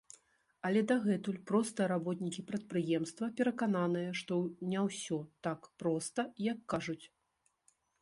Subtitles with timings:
[0.69, 4.41] Але дагэтуль простыя работнікі прадпрыемства перакананыя, што
[4.75, 6.21] не ўсё так проста,
[6.53, 7.03] як кажуць.